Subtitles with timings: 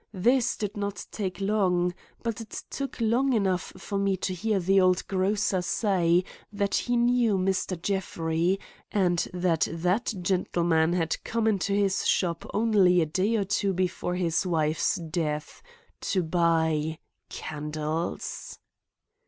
[0.17, 1.93] This did not take long,
[2.23, 6.97] but it took long enough for me to hear the old grocer say that he
[6.97, 7.79] knew Mr.
[7.79, 8.59] Jeffrey,
[8.91, 14.15] and that that gentleman had come into his shop only a day or two before
[14.15, 15.61] his wife's death,
[15.99, 18.57] to buy—_candles!